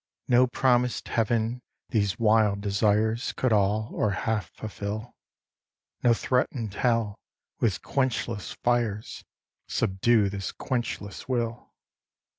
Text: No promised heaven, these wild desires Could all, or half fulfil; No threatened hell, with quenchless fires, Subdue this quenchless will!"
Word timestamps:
No 0.27 0.47
promised 0.47 1.09
heaven, 1.09 1.61
these 1.89 2.17
wild 2.17 2.59
desires 2.59 3.33
Could 3.33 3.53
all, 3.53 3.91
or 3.93 4.09
half 4.09 4.49
fulfil; 4.49 5.15
No 6.01 6.11
threatened 6.15 6.73
hell, 6.73 7.19
with 7.59 7.83
quenchless 7.83 8.53
fires, 8.63 9.23
Subdue 9.67 10.27
this 10.29 10.51
quenchless 10.53 11.29
will!" 11.29 11.71